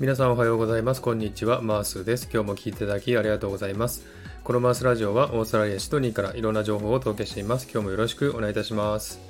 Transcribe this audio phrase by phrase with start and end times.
[0.00, 1.00] 皆さんおはようございます。
[1.00, 1.62] こんにちは。
[1.62, 2.28] マースです。
[2.32, 4.04] 今日も聞いていただきありがとうございます。
[4.42, 7.68] このマースラジオはオーストラリア・シドニーからいろんな情報をお届けしています。
[7.72, 9.20] 今日もよろしくお願いいたします。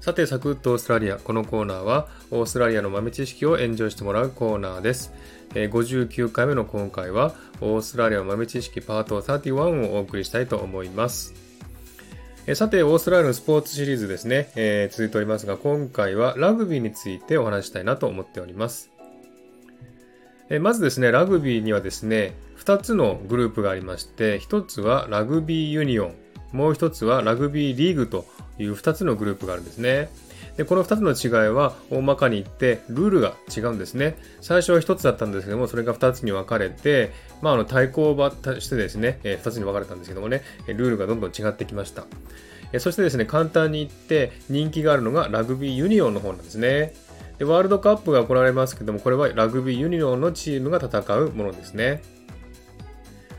[0.00, 1.16] さて、サクッとオーストラリア。
[1.16, 5.12] このコーナーはオーストラリアの豆知識をエンジョイしてもらうコーナーです。
[5.52, 11.34] 59回目の今回はオーストラリア豆知識パート31をお送りしたいと思います。
[12.54, 18.90] さて、オーストラリアのスポーツシリーズですね、えー、続いておりますが、今回はラグビーについてお話したいなと思っております。
[20.50, 26.14] えまずですね、ラグビーにはですね、2つのグループがありまして、1つはラグビーユニオン、
[26.52, 28.26] もう1つはラグビーリーグと
[28.58, 30.10] いう2つのグループがあるんですね。
[30.56, 34.16] で、この2つの違いは大まかに言ってルールが違うんですね。
[34.40, 42.06] 最初は1つだったんですけども、それが2つに分かれて、まあ、あの対抗馬としてですね、え2つに分かれたんですけどもね、ルールがどんどん違ってきました。
[42.78, 46.92] そしてですね、簡単に言って人気があるのがラグビーユニオンの方なんですね。
[47.40, 52.02] でワールドカップが行われますけども、これはラグビーユニオンのチームが戦うものですね。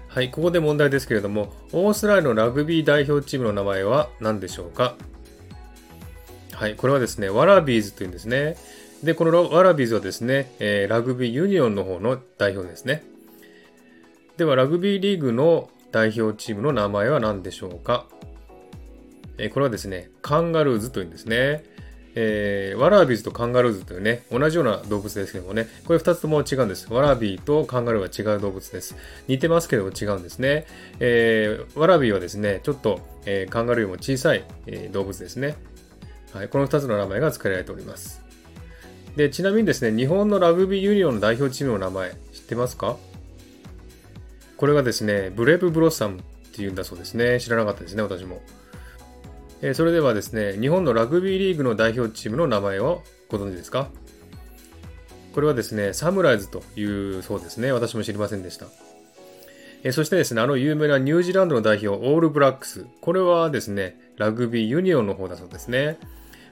[0.07, 4.95] はい、ここで問題ですけれども、オーストラリアのラグビー代表チームの名前は何でしょうか？
[6.51, 8.57] はい、これはですね、ワラビーズというんですね。
[9.03, 13.03] で、このワラビーズはですね、え、ラグビーユニオンの方の代表ですね。
[14.37, 18.07] では、ラグビーリーグの代表チームの名前は何でしょうか？
[19.37, 21.69] え、これはですね、カンガルーズというんですね。
[22.15, 26.91] えー、ワラビーズとカンガルーズというね、同じような動物ですけどもね、これ2つとも違うんです。
[26.91, 28.95] ワラビーとカンガルーは違う動物です。
[29.27, 30.65] 似てますけども違うんですね。
[30.99, 35.55] えー、ワラビーはですね、ちょっと、えー、カンガルーよりも小さい、え、動物ですね。
[36.33, 38.21] はい、この2つの名前が付けられております。
[39.15, 42.97] で、ちなみにですね、日本のラグビーユニオンの代表チームの名前、知ってますか？
[44.55, 46.21] これがですね、ブレイブブロッサムっ
[46.53, 47.39] ていうんだそうですね。
[47.39, 48.41] 知らなかったですね、私も。
[49.61, 53.89] えそれではですね、日本のラグビーリーグの代表チームの名前をご存知ですか？
[55.33, 57.71] これはですね、サムライズというそうですね。
[57.71, 58.65] 私も知りませんでした。
[59.83, 62.85] えそしてですね、あの有名なニュージーランドの代表、オールブラックス。
[63.01, 65.97] これはですね、ラグビーユニオンの方だそうですね。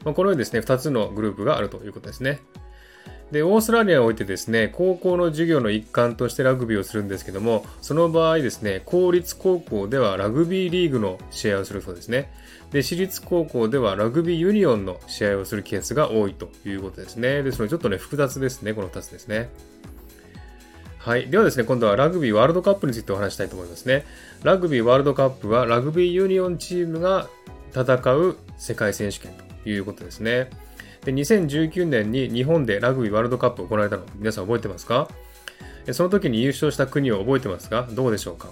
[0.06, 2.40] まあ、このようにですね、2つのグループがあるということですね。
[3.32, 12.32] で、オーストラリアにおいてですね、高校の授業の一環としてラグビーをするんですけども、その場合ですね、公立高校ではラグビーリーグの試合をするそうですね。
[12.72, 17.44] で、私立高校ではラグビーユニオンの試合をするケースが多いということですね。
[17.44, 19.50] ですので、ちょっとね、複雑ですね、この2つですね。
[20.98, 21.30] はい。
[21.30, 24.06] ではですね、今度はラグビーワールドカップについてお話したいと思いますね。
[24.44, 27.30] ラグビーワールドカップはラグビーユニオンチームが
[27.74, 29.32] 戦う世界選手権
[29.64, 30.50] ということですね。
[31.06, 35.08] で、2019年に日本でラグビーワールドカップ行われたの、皆さん覚えてますか？
[35.92, 37.88] その時に優勝した国を覚えてますか？
[37.92, 38.50] どうでしょうか？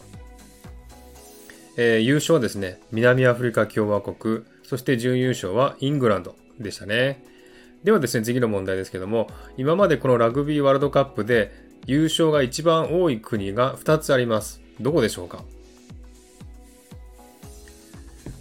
[1.75, 7.24] えー、優勝はですね、南アフリカ共和国、そして準優勝はイングランドでしたね。
[7.84, 9.28] ではですね、次の問題ですけども、
[9.58, 11.52] 今までこのラグビーワールドカップで
[11.85, 14.62] 優勝が一番多い国が2つあります。
[14.81, 15.44] どこでしょうか？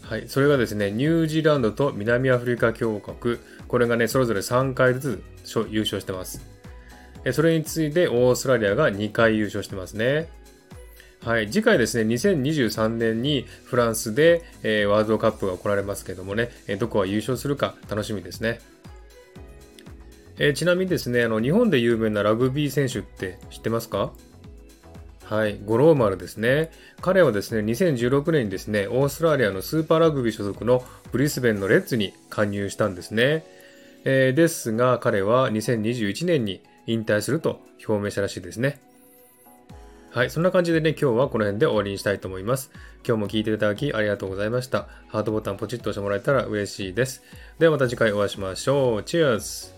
[0.00, 3.38] はい、それがですね、ニュージーランドと南アフリカ共和国、
[3.69, 6.41] これがね、それぞれ3回ずつ優勝してます。
[7.32, 10.28] それに次いでオーストラリアが2回優勝してますね。
[11.21, 18.60] はい、次回ですね、2023年にフランスで、えー、ワールドカップが行われますけどもね、えどこが優勝するか楽しみですね。
[20.38, 24.12] えー、ちなみにですね、あの、日本で有名なラグビー選手って知ってますか？
[25.28, 26.70] はい、五郎丸ですね。
[27.00, 33.44] 彼はですね、2016年にですね、オーストラリアのスーパーラグビー所属のブリスベンのレッツに加入したんですね。
[34.04, 38.81] えー、ですが、彼は2021年に引退すると表明したらしいですね。
[40.10, 42.70] はい、そんな感じでね、今日はこの辺で終わりにしたいと思います。
[43.04, 44.87] 今日も聴いていただきありがとうございました。
[45.08, 47.25] ハートボタンポチッと押してもらえたら嬉しいです。
[47.58, 49.03] ではまた次回お会いしましょう。
[49.03, 49.75] チェアーズ